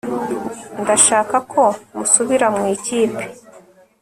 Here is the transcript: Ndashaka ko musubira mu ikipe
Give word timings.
Ndashaka 0.81 1.35
ko 1.51 1.63
musubira 1.95 2.47
mu 2.55 2.63
ikipe 2.75 3.23